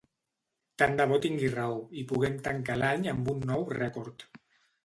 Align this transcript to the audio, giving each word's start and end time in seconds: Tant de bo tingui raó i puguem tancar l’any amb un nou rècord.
Tant 0.81 0.95
de 1.01 1.05
bo 1.11 1.19
tingui 1.25 1.51
raó 1.51 1.77
i 2.03 2.05
puguem 2.13 2.39
tancar 2.49 2.81
l’any 2.83 3.07
amb 3.15 3.33
un 3.35 3.47
nou 3.51 3.67
rècord. 3.81 4.31